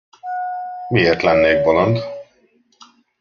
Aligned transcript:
Miért 0.89 1.21
lennék 1.21 1.63
bolond? 1.63 2.03